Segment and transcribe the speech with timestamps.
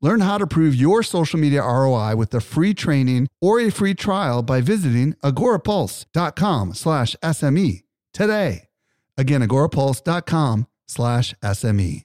[0.00, 3.94] Learn how to prove your social media ROI with a free training or a free
[3.94, 8.68] trial by visiting agorapulse.com slash SME today.
[9.16, 12.04] Again, agorapulse.com slash SME.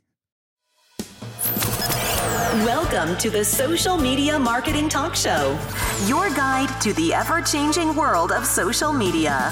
[2.66, 5.58] Welcome to the Social Media Marketing Talk Show,
[6.06, 9.52] your guide to the ever changing world of social media.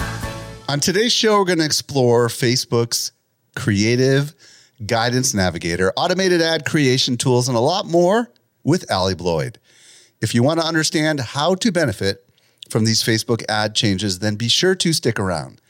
[0.70, 3.12] On today's show, we're going to explore Facebook's
[3.56, 4.34] creative
[4.86, 8.32] guidance navigator, automated ad creation tools, and a lot more
[8.64, 9.60] with Allie Bloyd.
[10.22, 12.26] If you want to understand how to benefit
[12.70, 15.62] from these Facebook ad changes, then be sure to stick around.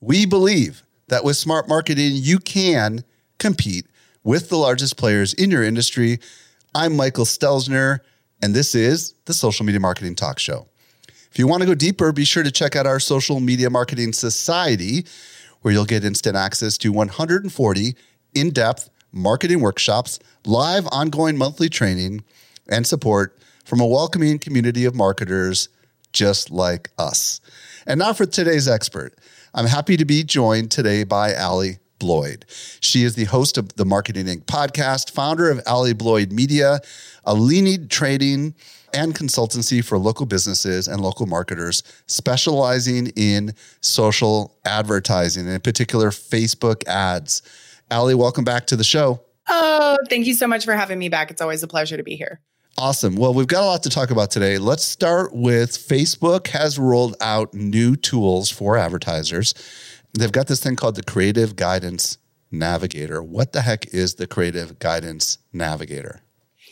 [0.00, 3.04] We believe that with smart marketing, you can
[3.38, 3.86] compete
[4.24, 6.18] with the largest players in your industry.
[6.74, 8.00] I'm Michael Stelzner,
[8.42, 10.66] and this is the Social Media Marketing Talk Show.
[11.30, 14.12] If you want to go deeper, be sure to check out our Social Media Marketing
[14.12, 15.06] Society,
[15.62, 17.94] where you'll get instant access to 140
[18.34, 22.22] in depth marketing workshops, live ongoing monthly training,
[22.68, 25.68] and support from a welcoming community of marketers
[26.12, 27.40] just like us.
[27.86, 29.14] And now for today's expert.
[29.54, 32.44] I'm happy to be joined today by Allie Bloyd.
[32.80, 34.44] She is the host of the Marketing Inc.
[34.44, 36.80] podcast, founder of Allie Bloyd Media,
[37.24, 38.54] a leading trading
[38.92, 46.86] and consultancy for local businesses and local marketers, specializing in social advertising, in particular Facebook
[46.86, 47.42] ads.
[47.90, 49.20] Allie, welcome back to the show.
[49.48, 51.30] Oh, thank you so much for having me back.
[51.30, 52.40] It's always a pleasure to be here.
[52.78, 53.16] Awesome.
[53.16, 54.58] Well, we've got a lot to talk about today.
[54.58, 59.54] Let's start with Facebook has rolled out new tools for advertisers.
[60.16, 62.18] They've got this thing called the Creative Guidance
[62.52, 63.22] Navigator.
[63.22, 66.22] What the heck is the Creative Guidance Navigator?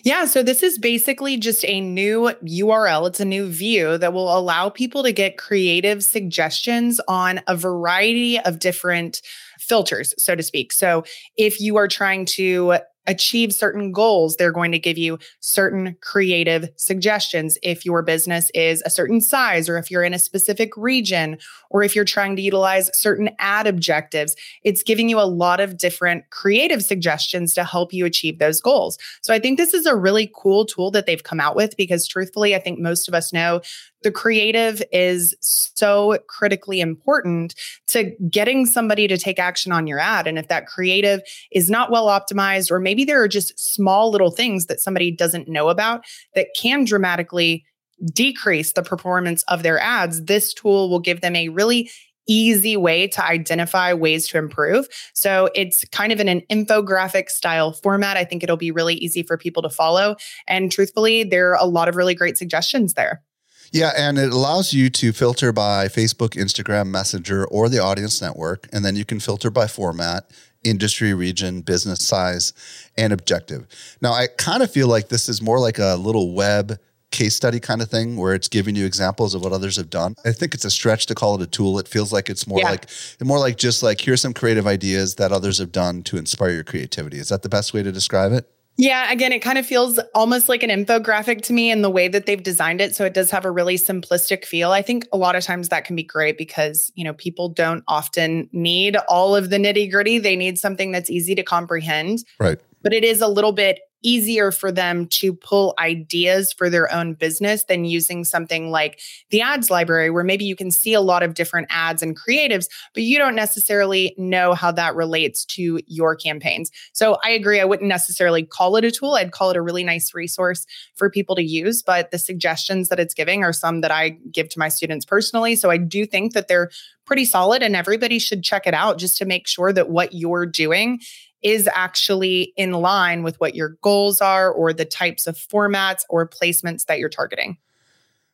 [0.05, 3.09] Yeah, so this is basically just a new URL.
[3.09, 8.39] It's a new view that will allow people to get creative suggestions on a variety
[8.39, 9.21] of different
[9.69, 10.73] filters, so to speak.
[10.73, 11.05] So
[11.37, 16.69] if you are trying to achieve certain goals, they're going to give you certain creative
[16.77, 17.59] suggestions.
[17.63, 21.39] If your business is a certain size, or if you're in a specific region,
[21.71, 25.79] or if you're trying to utilize certain ad objectives, it's giving you a lot of
[25.79, 28.99] different creative suggestions to help you achieve those goals.
[29.23, 32.07] So I think this is a really cool tool that they've come out with because
[32.07, 33.61] truthfully, I think most of us know
[34.03, 37.55] the creative is so critically important
[37.89, 40.27] to getting somebody to take action on your ad.
[40.27, 41.21] And if that creative
[41.51, 45.49] is not well optimized, or maybe there are just small little things that somebody doesn't
[45.49, 46.05] know about
[46.35, 47.65] that can dramatically
[48.13, 51.91] decrease the performance of their ads, this tool will give them a really
[52.29, 54.87] easy way to identify ways to improve.
[55.15, 58.17] So it's kind of in an infographic style format.
[58.17, 60.17] I think it'll be really easy for people to follow.
[60.47, 63.23] And truthfully, there are a lot of really great suggestions there.
[63.71, 68.67] Yeah, and it allows you to filter by Facebook, Instagram, Messenger, or the audience network.
[68.73, 70.31] And then you can filter by format,
[70.65, 72.53] industry, region, business size,
[72.97, 73.67] and objective.
[74.01, 76.79] Now, I kind of feel like this is more like a little web
[77.11, 80.15] case study kind of thing where it's giving you examples of what others have done.
[80.25, 81.79] I think it's a stretch to call it a tool.
[81.79, 82.71] It feels like it's more yeah.
[82.71, 82.91] like
[83.23, 86.65] more like just like here's some creative ideas that others have done to inspire your
[86.65, 87.19] creativity.
[87.19, 88.51] Is that the best way to describe it?
[88.81, 92.07] Yeah, again, it kind of feels almost like an infographic to me in the way
[92.07, 92.95] that they've designed it.
[92.95, 94.71] So it does have a really simplistic feel.
[94.71, 97.83] I think a lot of times that can be great because, you know, people don't
[97.89, 100.21] often need all of the nitty gritty.
[100.21, 102.21] They need something that's easy to comprehend.
[102.39, 102.61] Right.
[102.85, 107.15] But it is a little bit easier for them to pull ideas for their own
[107.15, 109.01] business than using something like
[109.31, 112.69] the ads library, where maybe you can see a lot of different ads and creatives,
[112.95, 116.71] but you don't necessarily know how that relates to your campaigns.
[116.93, 117.61] So I agree.
[117.61, 119.15] I wouldn't necessarily call it a tool.
[119.15, 121.83] I'd call it a really nice resource for people to use.
[121.83, 125.57] But the suggestions that it's giving are some that I give to my students personally.
[125.57, 126.71] So I do think that they're
[127.05, 130.45] pretty solid and everybody should check it out just to make sure that what you're
[130.45, 131.01] doing
[131.43, 136.29] is actually in line with what your goals are or the types of formats or
[136.29, 137.59] placements that you're targeting.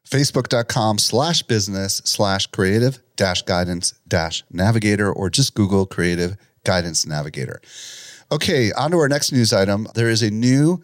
[0.08, 7.60] Facebook.com slash business slash creative dash guidance dash navigator, or just Google creative guidance navigator.
[8.32, 9.86] Okay, on to our next news item.
[9.94, 10.82] There is a new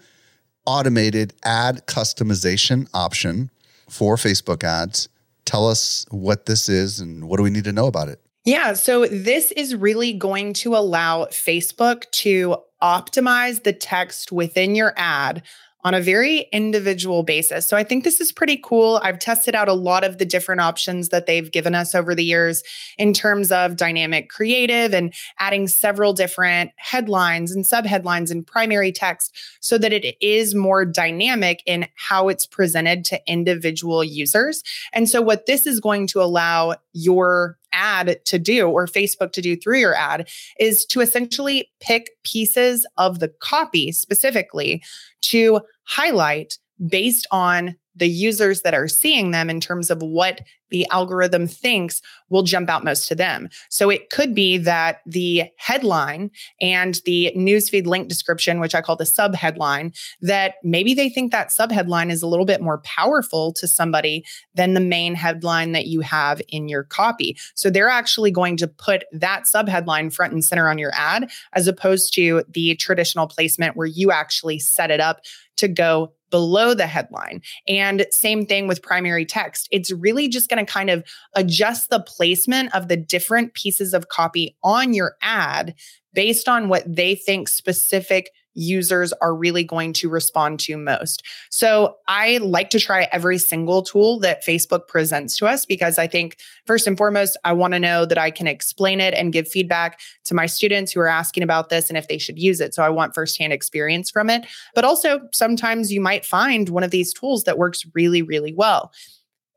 [0.67, 3.51] automated ad customization option
[3.89, 5.09] for Facebook ads.
[5.45, 8.21] Tell us what this is and what do we need to know about it?
[8.45, 8.73] Yeah.
[8.73, 15.43] So this is really going to allow Facebook to optimize the text within your ad
[15.83, 17.67] on a very individual basis.
[17.67, 19.01] So I think this is pretty cool.
[19.03, 22.25] I've tested out a lot of the different options that they've given us over the
[22.25, 22.63] years
[22.99, 29.35] in terms of dynamic creative and adding several different headlines and subheadlines and primary text
[29.61, 34.63] so that it is more dynamic in how it's presented to individual users.
[34.93, 39.43] And so what this is going to allow your ad to do or Facebook to
[39.43, 40.29] do through your ad
[40.59, 44.83] is to essentially pick pieces of the copy specifically
[45.23, 46.59] to highlight
[46.89, 52.01] based on the users that are seeing them in terms of what the algorithm thinks
[52.29, 53.49] will jump out most to them.
[53.69, 56.31] So it could be that the headline
[56.61, 61.33] and the newsfeed link description, which I call the sub headline, that maybe they think
[61.33, 64.25] that sub headline is a little bit more powerful to somebody
[64.55, 67.37] than the main headline that you have in your copy.
[67.55, 71.31] So they're actually going to put that sub headline front and center on your ad
[71.53, 75.21] as opposed to the traditional placement where you actually set it up
[75.57, 77.43] to go below the headline.
[77.69, 79.69] And same thing with primary text.
[79.71, 81.05] It's really just going to kind of
[81.35, 85.75] adjust the placement of the different pieces of copy on your ad
[86.13, 91.23] based on what they think specific users are really going to respond to most.
[91.51, 96.07] So I like to try every single tool that Facebook presents to us because I
[96.07, 96.37] think,
[96.67, 100.01] first and foremost, I want to know that I can explain it and give feedback
[100.25, 102.75] to my students who are asking about this and if they should use it.
[102.75, 104.47] So I want firsthand experience from it.
[104.75, 108.93] But also, sometimes you might find one of these tools that works really, really well.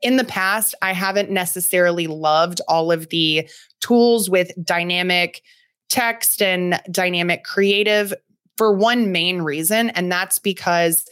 [0.02, 3.48] In the past, I haven't necessarily loved all of the
[3.80, 5.42] tools with dynamic
[5.88, 8.12] text and dynamic creative
[8.56, 11.04] for one main reason, and that's because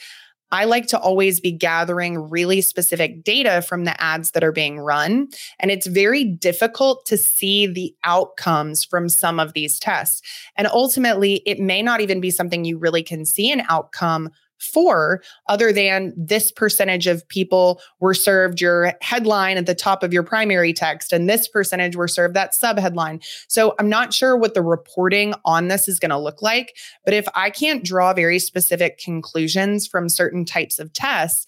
[0.53, 4.79] I like to always be gathering really specific data from the ads that are being
[4.79, 5.29] run.
[5.59, 10.21] And it's very difficult to see the outcomes from some of these tests.
[10.57, 14.29] And ultimately, it may not even be something you really can see an outcome
[14.63, 20.13] for, other than this percentage of people were served your headline at the top of
[20.13, 23.21] your primary text, and this percentage were served that sub headline.
[23.49, 27.15] So I'm not sure what the reporting on this is going to look like, but
[27.15, 31.47] if I can't draw very specific conclusions from certain types of tests,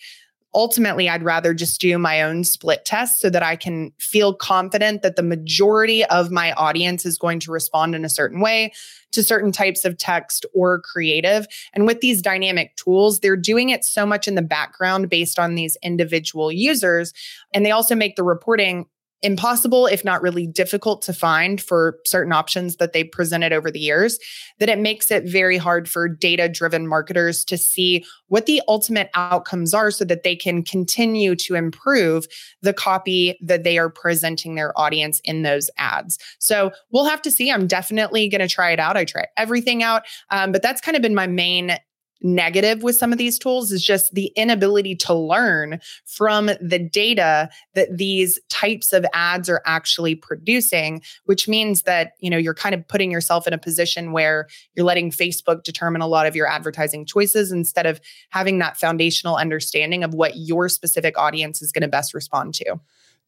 [0.55, 5.03] ultimately I'd rather just do my own split test so that I can feel confident
[5.03, 8.73] that the majority of my audience is going to respond in a certain way
[9.13, 11.47] to certain types of text or creative.
[11.73, 15.55] And with these dynamic tools, they're doing it so much in the background based on
[15.55, 17.13] these individual users.
[17.53, 18.87] And they also make the reporting
[19.23, 23.81] impossible, if not really difficult to find for certain options that they presented over the
[23.81, 24.19] years,
[24.59, 29.09] that it makes it very hard for data driven marketers to see what the ultimate
[29.15, 32.27] outcomes are so that they can continue to improve
[32.61, 36.19] the copy that they are presenting their audience in those ads.
[36.39, 37.51] So we'll have to see.
[37.51, 38.97] I'm definitely going to try it out.
[38.97, 40.03] I try everything out.
[40.31, 41.79] Um, but that's kind of been my main
[42.25, 47.51] negative with some of these tools is just the inability to learn from the data
[47.75, 52.75] that these types of ads are actually producing which means that you know you're kind
[52.75, 56.47] of putting yourself in a position where you're letting Facebook determine a lot of your
[56.47, 58.01] advertising choices instead of
[58.31, 62.81] having that foundational understanding of what your specific audience is going to best respond to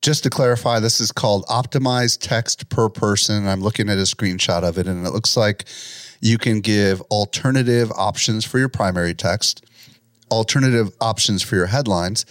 [0.03, 3.47] just to clarify, this is called optimized text per person.
[3.47, 5.65] I'm looking at a screenshot of it, and it looks like
[6.21, 9.65] you can give alternative options for your primary text,
[10.31, 12.25] alternative options for your headlines,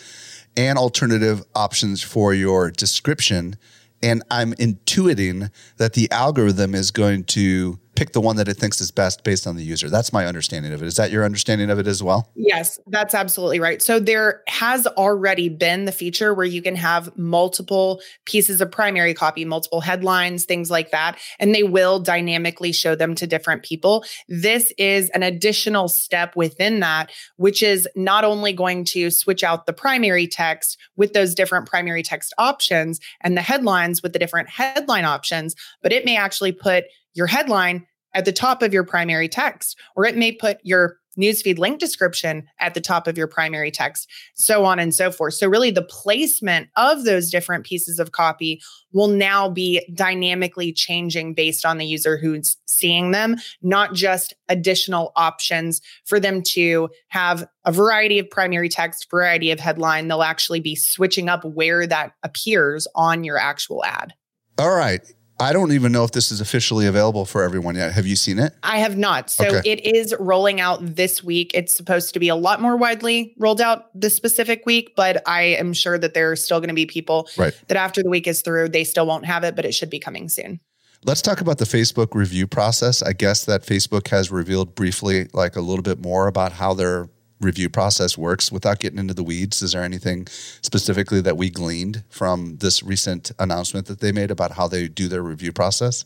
[0.58, 3.58] and alternative options for your description.
[4.02, 8.82] And I'm intuiting that the algorithm is going to pick the one that it thinks
[8.82, 9.90] is best based on the user.
[9.90, 10.86] That's my understanding of it.
[10.86, 12.30] Is that your understanding of it as well?
[12.36, 13.82] Yes, that's absolutely right.
[13.82, 19.14] So there has already been the feature where you can have multiple pieces of primary
[19.14, 24.04] copy, multiple headlines, things like that, and they will dynamically show them to different people.
[24.28, 29.66] This is an additional step within that, which is not only going to switch out
[29.66, 34.50] the primary text with those different primary text options and the headlines with the different
[34.50, 36.86] headline options, but it may actually put
[37.16, 41.58] your headline at the top of your primary text, or it may put your newsfeed
[41.58, 45.34] link description at the top of your primary text, so on and so forth.
[45.34, 51.34] So, really, the placement of those different pieces of copy will now be dynamically changing
[51.34, 57.48] based on the user who's seeing them, not just additional options for them to have
[57.66, 60.08] a variety of primary text, variety of headline.
[60.08, 64.14] They'll actually be switching up where that appears on your actual ad.
[64.58, 65.02] All right.
[65.40, 67.92] I don't even know if this is officially available for everyone yet.
[67.92, 68.54] Have you seen it?
[68.64, 69.30] I have not.
[69.30, 69.70] So okay.
[69.70, 71.52] it is rolling out this week.
[71.54, 75.42] It's supposed to be a lot more widely rolled out this specific week, but I
[75.42, 77.54] am sure that there are still going to be people right.
[77.68, 80.00] that after the week is through, they still won't have it, but it should be
[80.00, 80.62] coming soon.
[81.04, 83.04] Let's talk about the Facebook review process.
[83.04, 87.10] I guess that Facebook has revealed briefly, like a little bit more about how they're
[87.46, 89.62] review process works without getting into the weeds?
[89.62, 90.28] Is there anything
[90.62, 95.08] specifically that we gleaned from this recent announcement that they made about how they do
[95.08, 96.04] their review process?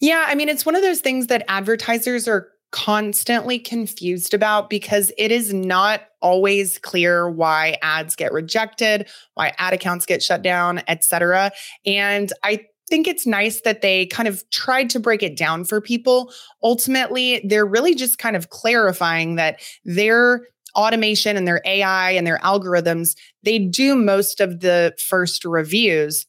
[0.00, 5.12] Yeah, I mean, it's one of those things that advertisers are constantly confused about because
[5.18, 10.82] it is not always clear why ads get rejected, why ad accounts get shut down,
[10.88, 11.52] etc.
[11.84, 15.80] And I think it's nice that they kind of tried to break it down for
[15.80, 16.32] people.
[16.62, 22.38] Ultimately, they're really just kind of clarifying that their automation and their AI and their
[22.38, 26.26] algorithms, they do most of the first reviews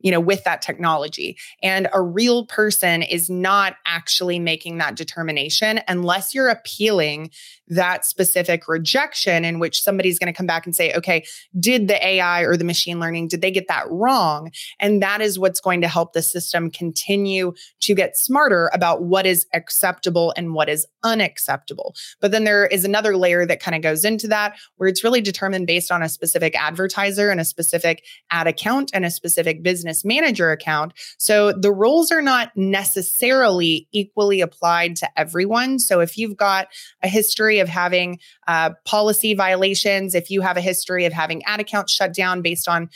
[0.00, 1.36] you know with that technology.
[1.62, 7.30] And a real person is not actually making that determination unless you're appealing
[7.68, 11.24] that specific rejection in which somebody's going to come back and say okay
[11.58, 14.50] did the ai or the machine learning did they get that wrong?
[14.80, 19.26] And that is what's going to help the system continue to get smarter about what
[19.26, 21.94] is acceptable and what is unacceptable.
[22.20, 25.20] But then there is another layer that kind of goes into that where it's really
[25.20, 29.87] determined based on a specific advertiser and a specific ad account and a specific business
[30.04, 30.92] manager account.
[31.18, 35.78] So the rules are not necessarily equally applied to everyone.
[35.78, 36.68] So if you've got
[37.02, 41.60] a history of having uh, policy violations, if you have a history of having ad
[41.60, 42.88] accounts shut down based on,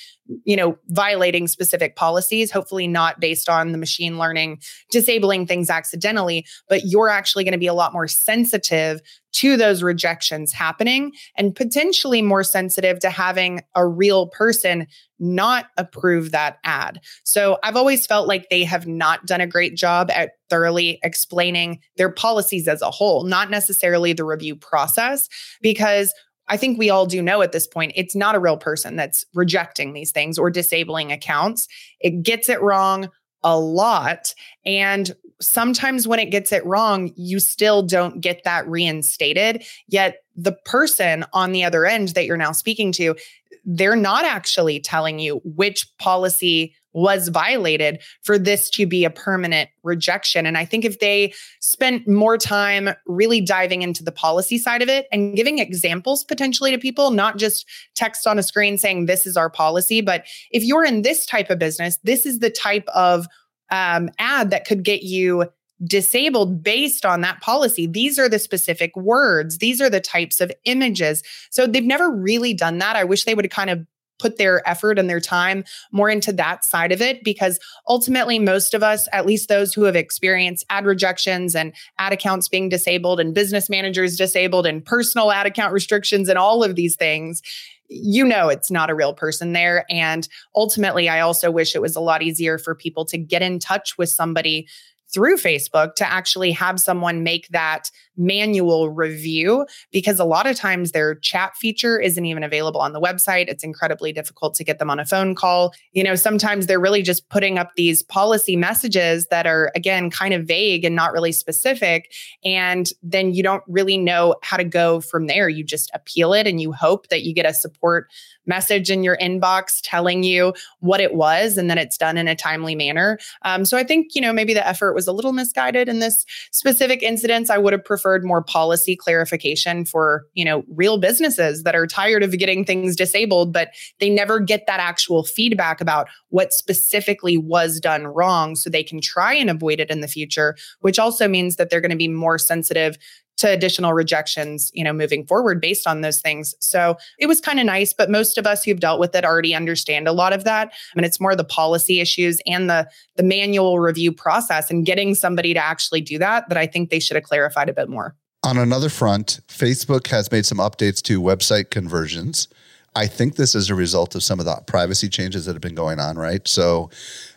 [0.44, 4.60] you know, violating specific policies, hopefully not based on the machine learning
[4.90, 9.00] disabling things accidentally, but you're actually going to be a lot more sensitive
[9.32, 14.86] to those rejections happening and potentially more sensitive to having a real person
[15.18, 17.00] not approve that ad.
[17.24, 21.80] So I've always felt like they have not done a great job at thoroughly explaining
[21.96, 25.28] their policies as a whole, not necessarily the review process,
[25.62, 26.12] because
[26.52, 29.24] I think we all do know at this point, it's not a real person that's
[29.32, 31.66] rejecting these things or disabling accounts.
[31.98, 33.08] It gets it wrong
[33.42, 34.34] a lot.
[34.66, 39.64] And sometimes when it gets it wrong, you still don't get that reinstated.
[39.88, 43.16] Yet the person on the other end that you're now speaking to,
[43.64, 49.70] they're not actually telling you which policy was violated for this to be a permanent
[49.82, 50.46] rejection.
[50.46, 54.88] And I think if they spent more time really diving into the policy side of
[54.88, 59.26] it and giving examples potentially to people, not just text on a screen saying, this
[59.26, 62.88] is our policy, but if you're in this type of business, this is the type
[62.88, 63.26] of
[63.70, 65.46] um, ad that could get you
[65.84, 67.86] disabled based on that policy.
[67.86, 71.22] These are the specific words, these are the types of images.
[71.50, 72.96] So they've never really done that.
[72.96, 73.84] I wish they would have kind of
[74.22, 78.72] put their effort and their time more into that side of it because ultimately most
[78.72, 83.18] of us at least those who have experienced ad rejections and ad accounts being disabled
[83.18, 87.42] and business managers disabled and personal ad account restrictions and all of these things
[87.88, 89.84] you know it's not a real person there.
[89.90, 93.58] And ultimately i also wish it was a lot easier for people to get in
[93.58, 94.68] touch with somebody
[95.12, 100.92] through Facebook to actually have someone make that manual review because a lot of times
[100.92, 103.48] their chat feature isn't even available on the website.
[103.48, 105.72] It's incredibly difficult to get them on a phone call.
[105.92, 110.34] You know, sometimes they're really just putting up these policy messages that are, again, kind
[110.34, 112.12] of vague and not really specific.
[112.44, 115.48] And then you don't really know how to go from there.
[115.48, 118.10] You just appeal it and you hope that you get a support
[118.44, 122.34] message in your inbox telling you what it was and then it's done in a
[122.34, 123.18] timely manner.
[123.42, 126.26] Um, so I think, you know, maybe the effort was a little misguided in this
[126.50, 127.50] specific incident.
[127.50, 132.22] I would have preferred more policy clarification for, you know, real businesses that are tired
[132.22, 137.80] of getting things disabled, but they never get that actual feedback about what specifically was
[137.80, 141.56] done wrong so they can try and avoid it in the future, which also means
[141.56, 142.96] that they're going to be more sensitive
[143.42, 146.54] to additional rejections, you know, moving forward based on those things.
[146.60, 149.54] So it was kind of nice, but most of us who've dealt with it already
[149.54, 150.72] understand a lot of that.
[150.96, 155.52] And it's more the policy issues and the the manual review process and getting somebody
[155.52, 158.16] to actually do that that I think they should have clarified a bit more.
[158.44, 162.48] On another front, Facebook has made some updates to website conversions.
[162.94, 165.74] I think this is a result of some of the privacy changes that have been
[165.74, 166.46] going on, right?
[166.46, 166.90] So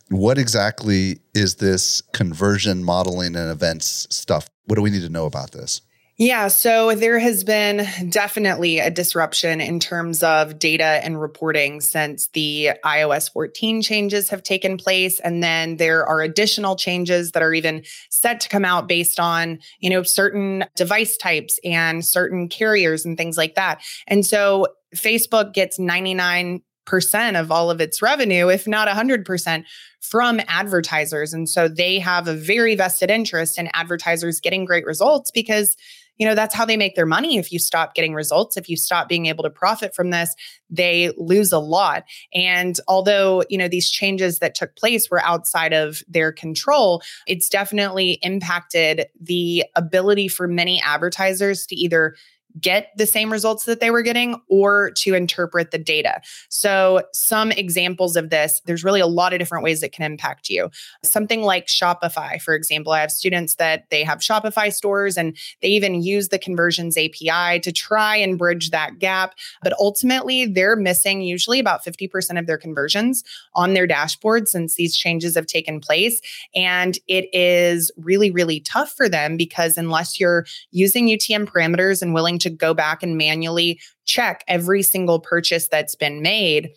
[0.09, 4.47] what exactly is this conversion modeling and events stuff?
[4.65, 5.81] What do we need to know about this?
[6.17, 12.27] Yeah, so there has been definitely a disruption in terms of data and reporting since
[12.27, 17.53] the iOS 14 changes have taken place and then there are additional changes that are
[17.53, 23.03] even set to come out based on, you know, certain device types and certain carriers
[23.03, 23.81] and things like that.
[24.07, 29.63] And so Facebook gets 99 percent of all of its revenue, if not 100%,
[30.01, 31.33] from advertisers.
[31.33, 35.75] And so they have a very vested interest in advertisers getting great results because
[36.17, 37.37] you know that's how they make their money.
[37.37, 40.35] If you stop getting results if you stop being able to profit from this
[40.69, 42.03] they lose a lot.
[42.33, 47.49] And although you know these changes that took place were outside of their control it's
[47.49, 52.15] definitely impacted the ability for many advertisers to either
[52.59, 56.21] get the same results that they were getting or to interpret the data.
[56.49, 60.49] So, some examples of this, there's really a lot of different ways it can impact
[60.49, 60.69] you.
[61.03, 65.69] Something like Shopify, for example, I have students that they have Shopify stores and they
[65.69, 69.35] even use the conversions API to try and bridge that gap.
[69.61, 74.95] But ultimately, they're missing usually about 50% of their conversions on their dashboard since these
[74.95, 76.21] changes have taken place.
[76.55, 82.13] And it is really, really tough for them because unless you're using UTM parameters and
[82.13, 86.71] willing to go back and manually check every single purchase that's been made,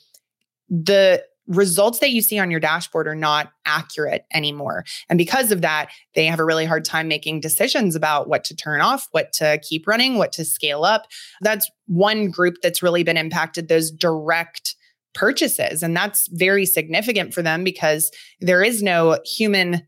[0.69, 4.85] the results that you see on your dashboard are not accurate anymore.
[5.09, 8.55] And because of that, they have a really hard time making decisions about what to
[8.55, 11.07] turn off, what to keep running, what to scale up.
[11.41, 14.77] That's one group that's really been impacted, those direct
[15.15, 15.83] purchases.
[15.83, 19.87] And that's very significant for them because there is no human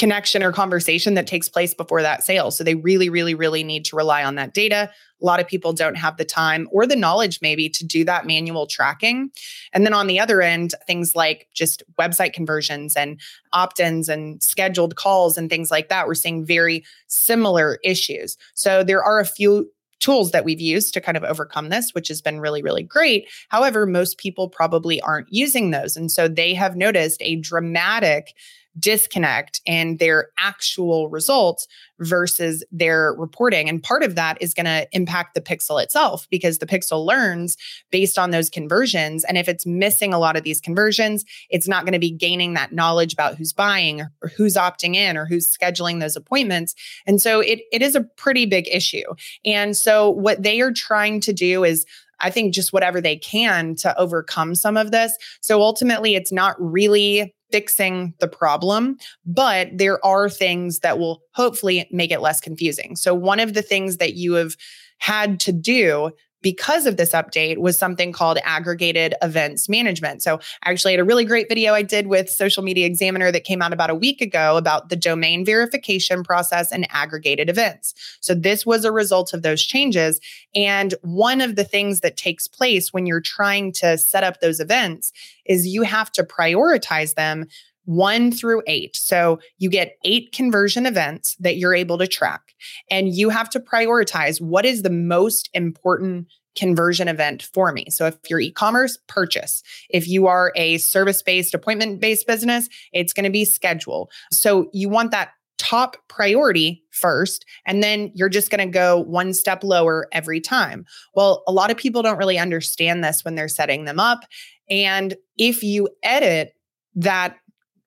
[0.00, 2.50] connection or conversation that takes place before that sale.
[2.50, 4.90] So they really, really, really need to rely on that data.
[5.20, 8.26] A lot of people don't have the time or the knowledge, maybe, to do that
[8.26, 9.30] manual tracking.
[9.74, 13.20] And then on the other end, things like just website conversions and
[13.52, 18.38] opt ins and scheduled calls and things like that, we're seeing very similar issues.
[18.54, 22.08] So there are a few tools that we've used to kind of overcome this, which
[22.08, 23.28] has been really, really great.
[23.50, 25.94] However, most people probably aren't using those.
[25.94, 28.34] And so they have noticed a dramatic
[28.78, 31.66] disconnect in their actual results
[31.98, 33.68] versus their reporting.
[33.68, 37.56] And part of that is going to impact the pixel itself because the pixel learns
[37.90, 39.24] based on those conversions.
[39.24, 42.54] And if it's missing a lot of these conversions, it's not going to be gaining
[42.54, 46.74] that knowledge about who's buying or who's opting in or who's scheduling those appointments.
[47.06, 49.04] And so it, it is a pretty big issue.
[49.44, 51.86] And so what they are trying to do is
[52.20, 55.16] I think just whatever they can to overcome some of this.
[55.40, 61.88] So ultimately, it's not really fixing the problem, but there are things that will hopefully
[61.90, 62.96] make it less confusing.
[62.96, 64.56] So, one of the things that you have
[64.98, 70.22] had to do because of this update was something called aggregated events management.
[70.22, 73.44] So, I actually had a really great video I did with Social Media Examiner that
[73.44, 77.94] came out about a week ago about the domain verification process and aggregated events.
[78.20, 80.20] So, this was a result of those changes.
[80.54, 84.60] And one of the things that takes place when you're trying to set up those
[84.60, 85.12] events
[85.46, 87.46] is you have to prioritize them
[87.90, 88.94] one through eight.
[88.94, 92.54] So you get eight conversion events that you're able to track,
[92.88, 97.86] and you have to prioritize what is the most important conversion event for me.
[97.90, 99.64] So if you're e-commerce, purchase.
[99.88, 104.08] If you are a service-based, appointment-based business, it's going to be schedule.
[104.30, 109.34] So you want that top priority first, and then you're just going to go one
[109.34, 110.84] step lower every time.
[111.14, 114.20] Well, a lot of people don't really understand this when they're setting them up.
[114.68, 116.54] And if you edit
[116.94, 117.36] that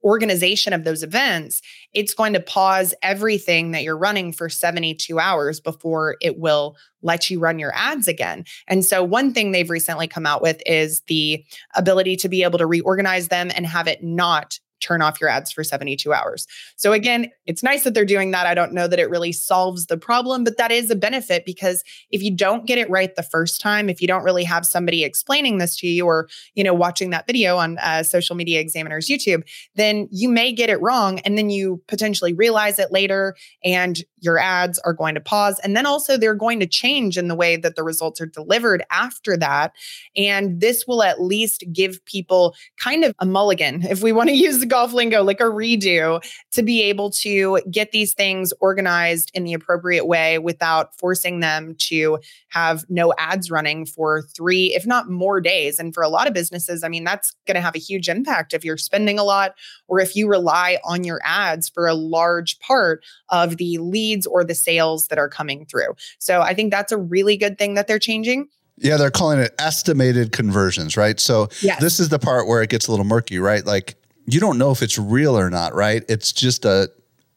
[0.03, 1.61] organization of those events,
[1.93, 7.29] it's going to pause everything that you're running for 72 hours before it will let
[7.29, 8.45] you run your ads again.
[8.67, 11.43] And so, one thing they've recently come out with is the
[11.75, 15.51] ability to be able to reorganize them and have it not turn off your ads
[15.51, 16.45] for 72 hours.
[16.75, 18.45] So again, it's nice that they're doing that.
[18.45, 21.83] I don't know that it really solves the problem, but that is a benefit because
[22.11, 25.03] if you don't get it right the first time, if you don't really have somebody
[25.03, 29.07] explaining this to you or, you know, watching that video on uh, social media examiners
[29.07, 29.43] YouTube,
[29.75, 34.39] then you may get it wrong and then you potentially realize it later and your
[34.39, 37.55] ads are going to pause and then also they're going to change in the way
[37.55, 39.73] that the results are delivered after that.
[40.15, 44.35] And this will at least give people kind of a mulligan if we want to
[44.43, 49.31] use the golf lingo, like a redo, to be able to get these things organized
[49.33, 54.85] in the appropriate way without forcing them to have no ads running for three, if
[54.85, 55.79] not more days.
[55.79, 58.53] And for a lot of businesses, I mean, that's going to have a huge impact
[58.53, 59.55] if you're spending a lot
[59.87, 63.77] or if you rely on your ads for a large part of the
[64.13, 65.95] leads or the sales that are coming through.
[66.19, 68.47] So I think that's a really good thing that they're changing.
[68.77, 71.19] Yeah, they're calling it estimated conversions, right?
[71.19, 71.79] So yes.
[71.79, 73.65] this is the part where it gets a little murky, right?
[73.65, 73.95] Like
[74.25, 76.03] you don't know if it's real or not, right?
[76.09, 76.89] It's just a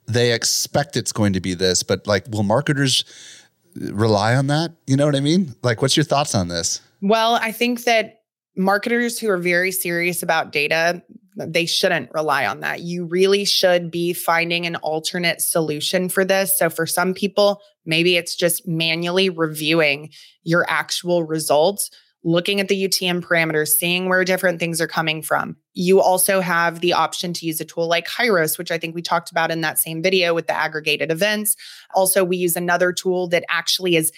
[0.08, 3.04] they expect it's going to be this, but like will marketers
[3.74, 4.72] rely on that?
[4.86, 5.54] You know what I mean?
[5.62, 6.80] Like what's your thoughts on this?
[7.02, 8.22] Well, I think that
[8.56, 11.02] marketers who are very serious about data,
[11.36, 12.80] they shouldn't rely on that.
[12.80, 16.56] You really should be finding an alternate solution for this.
[16.58, 20.10] So for some people, maybe it's just manually reviewing
[20.44, 21.90] your actual results
[22.26, 25.56] looking at the UTM parameters, seeing where different things are coming from.
[25.74, 29.02] You also have the option to use a tool like Hyros, which I think we
[29.02, 31.54] talked about in that same video with the aggregated events.
[31.94, 34.10] Also, we use another tool that actually is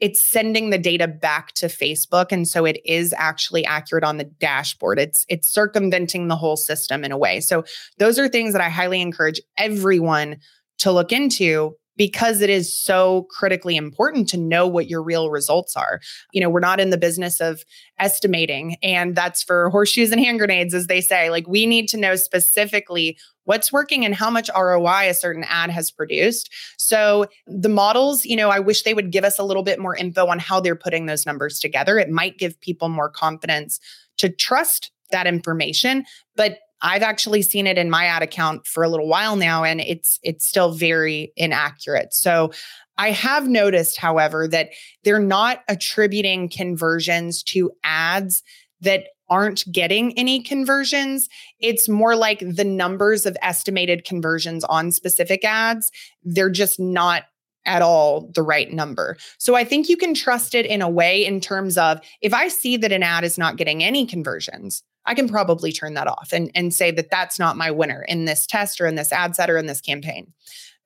[0.00, 4.24] it's sending the data back to Facebook and so it is actually accurate on the
[4.24, 4.98] dashboard.
[4.98, 7.40] It's it's circumventing the whole system in a way.
[7.40, 7.64] So
[7.98, 10.36] those are things that I highly encourage everyone
[10.78, 15.76] to look into because it is so critically important to know what your real results
[15.76, 16.00] are.
[16.32, 17.64] You know, we're not in the business of
[17.98, 21.30] estimating, and that's for horseshoes and hand grenades, as they say.
[21.30, 25.70] Like, we need to know specifically what's working and how much ROI a certain ad
[25.70, 26.50] has produced.
[26.78, 29.96] So, the models, you know, I wish they would give us a little bit more
[29.96, 31.98] info on how they're putting those numbers together.
[31.98, 33.80] It might give people more confidence
[34.18, 36.04] to trust that information,
[36.36, 39.80] but I've actually seen it in my ad account for a little while now and
[39.80, 42.12] it's it's still very inaccurate.
[42.12, 42.52] So
[42.96, 44.70] I have noticed however that
[45.02, 48.42] they're not attributing conversions to ads
[48.80, 51.28] that aren't getting any conversions.
[51.58, 55.90] It's more like the numbers of estimated conversions on specific ads.
[56.22, 57.24] They're just not
[57.66, 59.16] at all the right number.
[59.38, 62.48] So I think you can trust it in a way in terms of if I
[62.48, 66.30] see that an ad is not getting any conversions, I can probably turn that off
[66.32, 69.36] and, and say that that's not my winner in this test or in this ad
[69.36, 70.32] set or in this campaign.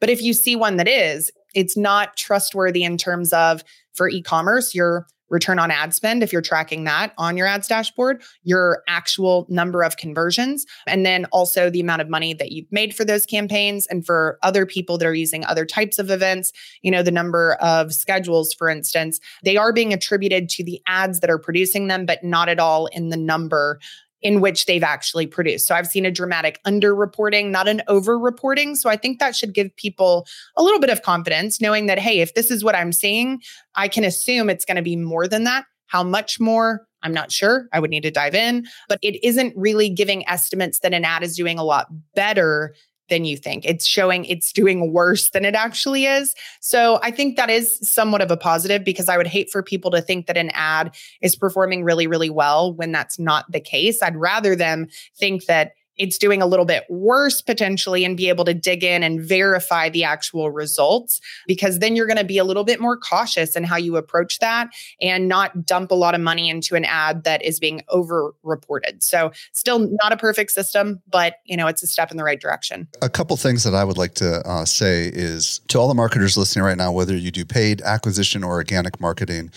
[0.01, 4.23] But if you see one that is, it's not trustworthy in terms of for e
[4.23, 8.83] commerce, you're return on ad spend if you're tracking that on your ads dashboard, your
[8.89, 13.05] actual number of conversions, and then also the amount of money that you've made for
[13.05, 13.87] those campaigns.
[13.87, 16.53] And for other people that are using other types of events,
[16.83, 21.21] you know, the number of schedules, for instance, they are being attributed to the ads
[21.21, 23.79] that are producing them, but not at all in the number
[24.21, 25.67] in which they've actually produced.
[25.67, 28.75] So I've seen a dramatic underreporting, not an over-reporting.
[28.75, 30.27] So I think that should give people
[30.57, 33.41] a little bit of confidence knowing that, hey, if this is what I'm seeing,
[33.77, 35.67] I can assume it's going to be more than that.
[35.87, 36.87] How much more?
[37.03, 37.69] I'm not sure.
[37.73, 41.23] I would need to dive in, but it isn't really giving estimates that an ad
[41.23, 42.75] is doing a lot better
[43.09, 43.65] than you think.
[43.65, 46.35] It's showing it's doing worse than it actually is.
[46.61, 49.91] So I think that is somewhat of a positive because I would hate for people
[49.93, 54.03] to think that an ad is performing really, really well when that's not the case.
[54.03, 58.45] I'd rather them think that it's doing a little bit worse potentially and be able
[58.45, 62.45] to dig in and verify the actual results because then you're going to be a
[62.45, 64.69] little bit more cautious in how you approach that
[65.01, 69.03] and not dump a lot of money into an ad that is being over reported.
[69.03, 72.41] So still not a perfect system, but you know, it's a step in the right
[72.41, 72.89] direction.
[73.03, 76.37] A couple things that I would like to uh, say is to all the marketers
[76.37, 79.51] listening right now, whether you do paid acquisition or organic marketing,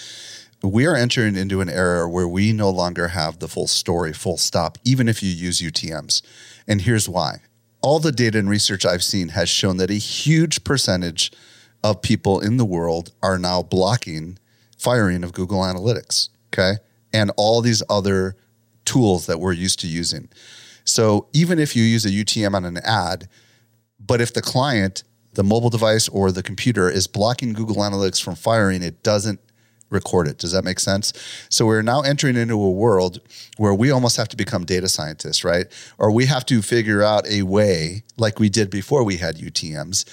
[0.63, 4.37] we are entering into an era where we no longer have the full story, full
[4.37, 6.21] stop, even if you use UTMs.
[6.67, 7.37] And here's why.
[7.81, 11.31] All the data and research I've seen has shown that a huge percentage
[11.83, 14.37] of people in the world are now blocking
[14.77, 16.73] firing of Google Analytics, okay?
[17.11, 18.35] And all these other
[18.85, 20.29] tools that we're used to using.
[20.83, 23.27] So even if you use a UTM on an ad,
[23.99, 28.35] but if the client, the mobile device or the computer is blocking Google Analytics from
[28.35, 29.39] firing, it doesn't
[29.91, 30.37] record it.
[30.37, 31.13] Does that make sense?
[31.49, 33.19] So we're now entering into a world
[33.57, 35.67] where we almost have to become data scientists, right?
[35.99, 40.05] Or we have to figure out a way, like we did before we had UTMs,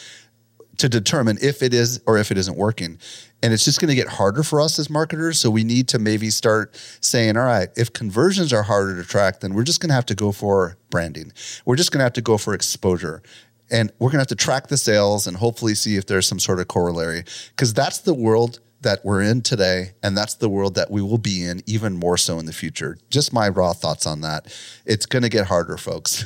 [0.76, 2.98] to determine if it is or if it isn't working.
[3.42, 5.38] And it's just going to get harder for us as marketers.
[5.38, 9.40] So we need to maybe start saying, all right, if conversions are harder to track,
[9.40, 11.32] then we're just going to have to go for branding.
[11.64, 13.22] We're just going to have to go for exposure
[13.70, 16.38] and we're going to have to track the sales and hopefully see if there's some
[16.38, 20.74] sort of corollary because that's the world that we're in today, and that's the world
[20.76, 22.96] that we will be in even more so in the future.
[23.10, 24.46] Just my raw thoughts on that.
[24.86, 26.24] It's going to get harder, folks.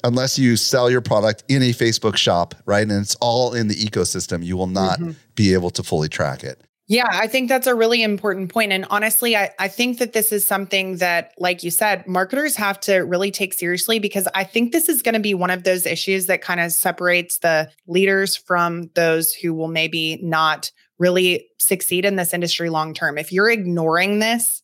[0.04, 2.82] Unless you sell your product in a Facebook shop, right?
[2.82, 5.12] And it's all in the ecosystem, you will not mm-hmm.
[5.34, 6.60] be able to fully track it.
[6.88, 8.72] Yeah, I think that's a really important point.
[8.72, 12.78] And honestly, I, I think that this is something that, like you said, marketers have
[12.80, 15.86] to really take seriously because I think this is going to be one of those
[15.86, 22.04] issues that kind of separates the leaders from those who will maybe not really succeed
[22.04, 23.18] in this industry long term.
[23.18, 24.62] If you're ignoring this,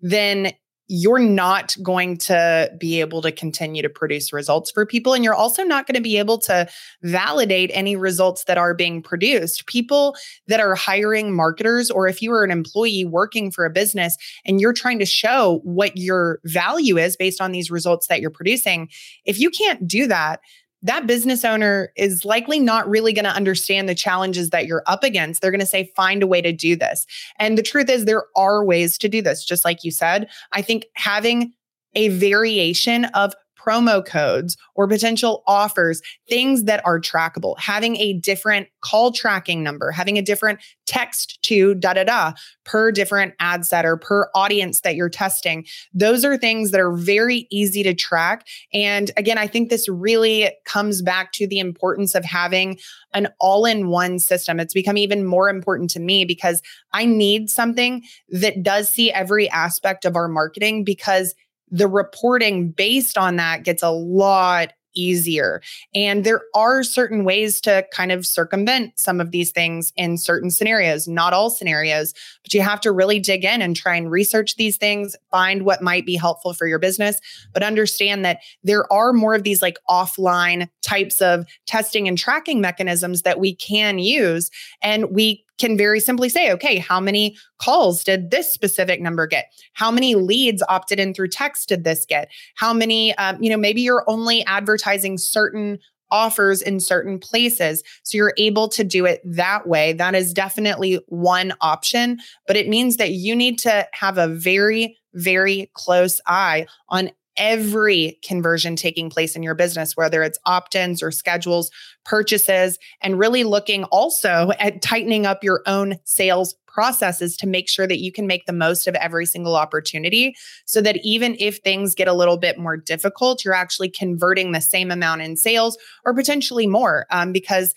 [0.00, 0.52] then
[0.92, 5.14] you're not going to be able to continue to produce results for people.
[5.14, 6.68] And you're also not going to be able to
[7.04, 9.66] validate any results that are being produced.
[9.66, 10.16] People
[10.48, 14.60] that are hiring marketers, or if you are an employee working for a business and
[14.60, 18.88] you're trying to show what your value is based on these results that you're producing,
[19.24, 20.40] if you can't do that,
[20.82, 25.04] that business owner is likely not really going to understand the challenges that you're up
[25.04, 25.40] against.
[25.40, 27.06] They're going to say, find a way to do this.
[27.38, 29.44] And the truth is, there are ways to do this.
[29.44, 31.52] Just like you said, I think having
[31.94, 38.68] a variation of promo codes or potential offers, things that are trackable, having a different
[38.82, 42.32] call tracking number, having a different text to da da da
[42.64, 45.64] per different ad set or per audience that you're testing.
[45.92, 48.46] Those are things that are very easy to track.
[48.72, 52.78] And again, I think this really comes back to the importance of having
[53.12, 54.60] an all in one system.
[54.60, 59.48] It's become even more important to me because I need something that does see every
[59.50, 61.34] aspect of our marketing because
[61.70, 65.62] the reporting based on that gets a lot easier.
[65.94, 70.50] And there are certain ways to kind of circumvent some of these things in certain
[70.50, 74.56] scenarios, not all scenarios, but you have to really dig in and try and research
[74.56, 77.20] these things, find what might be helpful for your business,
[77.52, 82.60] but understand that there are more of these like offline types of testing and tracking
[82.60, 84.50] mechanisms that we can use.
[84.82, 89.46] And we can very simply say, okay, how many calls did this specific number get?
[89.74, 92.30] How many leads opted in through text did this get?
[92.56, 95.78] How many, um, you know, maybe you're only advertising certain
[96.10, 97.82] offers in certain places.
[98.02, 99.92] So you're able to do it that way.
[99.92, 104.98] That is definitely one option, but it means that you need to have a very,
[105.14, 111.02] very close eye on every conversion taking place in your business, whether it's opt ins
[111.02, 111.70] or schedules,
[112.04, 117.86] purchases, and really looking also at tightening up your own sales processes to make sure
[117.86, 121.94] that you can make the most of every single opportunity so that even if things
[121.94, 126.14] get a little bit more difficult, you're actually converting the same amount in sales or
[126.14, 127.06] potentially more.
[127.10, 127.74] Um, because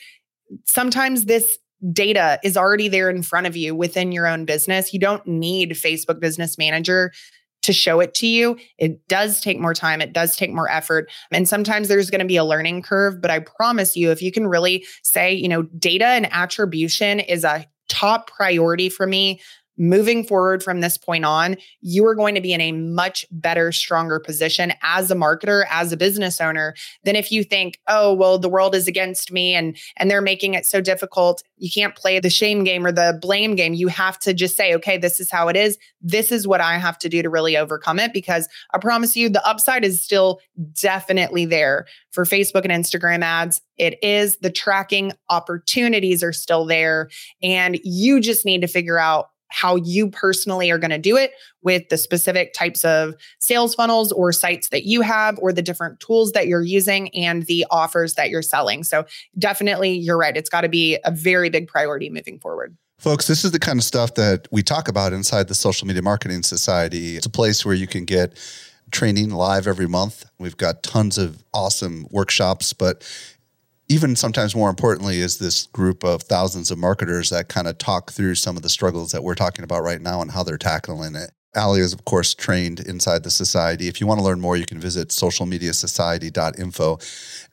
[0.66, 1.58] sometimes this
[1.92, 4.94] data is already there in front of you within your own business.
[4.94, 7.12] You don't need Facebook Business Manager
[7.64, 8.58] to show it to you.
[8.78, 11.10] It does take more time, it does take more effort.
[11.32, 14.32] And sometimes there's going to be a learning curve, but I promise you, if you
[14.32, 19.40] can really say, you know, data and attribution is a top priority for me
[19.78, 23.72] moving forward from this point on, you are going to be in a much better,
[23.72, 28.38] stronger position as a marketer, as a business owner, than if you think, oh, well,
[28.38, 31.44] the world is against me and and they're making it so difficult.
[31.58, 33.74] You can't play the shame game or the blame game.
[33.74, 35.78] You have to just say, okay, this is how it is.
[36.02, 38.14] This is what I have to do to really overcome it.
[38.14, 40.40] Because I promise you, the upside is still
[40.80, 43.62] definitely there for Facebook and Instagram ads.
[43.78, 47.10] It is the tracking opportunities are still there.
[47.42, 51.32] And you just need to figure out how you personally are going to do it
[51.62, 56.00] with the specific types of sales funnels or sites that you have or the different
[56.00, 58.84] tools that you're using and the offers that you're selling.
[58.84, 59.06] So
[59.38, 60.36] definitely you're right.
[60.36, 62.76] It's got to be a very big priority moving forward.
[62.98, 66.02] Folks, this is the kind of stuff that we talk about inside the Social Media
[66.02, 67.16] Marketing Society.
[67.16, 68.36] It's a place where you can get
[68.90, 70.26] training live every month.
[70.40, 73.04] We've got tons of awesome workshops, but
[73.90, 78.12] even sometimes more importantly is this group of thousands of marketers that kind of talk
[78.12, 81.16] through some of the struggles that we're talking about right now and how they're tackling
[81.16, 81.32] it.
[81.56, 83.88] Allie is, of course, trained inside the society.
[83.88, 87.00] If you want to learn more, you can visit socialmediasociety.info.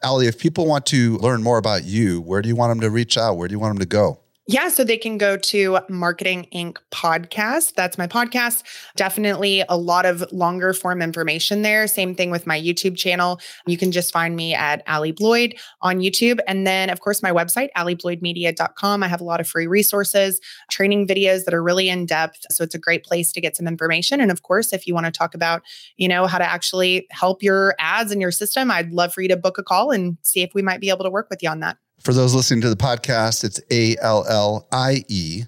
[0.03, 2.91] Allie, if people want to learn more about you, where do you want them to
[2.91, 3.37] reach out?
[3.37, 4.21] Where do you want them to go?
[4.53, 6.79] Yeah, so they can go to Marketing Inc.
[6.91, 7.75] podcast.
[7.75, 8.65] That's my podcast.
[8.97, 11.87] Definitely a lot of longer form information there.
[11.87, 13.41] Same thing with my YouTube channel.
[13.69, 16.41] You can just find me at Allie Bloyd on YouTube.
[16.49, 19.05] And then, of course, my website, alliebloydmedia.com.
[19.05, 22.45] I have a lot of free resources, training videos that are really in depth.
[22.51, 24.21] So it's a great place to get some information.
[24.21, 25.63] And of course, if you want to talk about,
[25.97, 29.29] you know, how to actually help your ads in your system, I'd love for you
[29.29, 31.51] to book a call and see if we might be able to work with you
[31.51, 31.77] on that.
[32.01, 35.45] For those listening to the podcast, it's A L L I E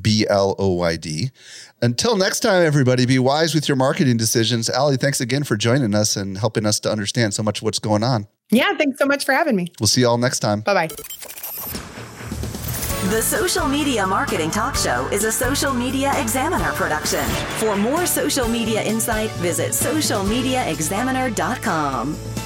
[0.00, 1.30] B L O Y D.
[1.82, 4.70] Until next time, everybody, be wise with your marketing decisions.
[4.70, 7.78] Allie, thanks again for joining us and helping us to understand so much of what's
[7.80, 8.26] going on.
[8.50, 9.66] Yeah, thanks so much for having me.
[9.80, 10.60] We'll see you all next time.
[10.60, 10.88] Bye bye.
[13.10, 17.24] The Social Media Marketing Talk Show is a Social Media Examiner production.
[17.58, 22.45] For more social media insight, visit socialmediaexaminer.com.